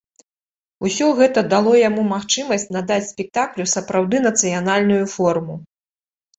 Усё 0.87 1.09
гэта 1.19 1.43
дало 1.53 1.73
яму 1.89 2.07
магчымасць 2.15 2.67
надаць 2.77 2.99
спектаклю 3.13 3.69
сапраўды 3.77 4.25
нацыянальную 4.27 5.01
форму. 5.17 5.63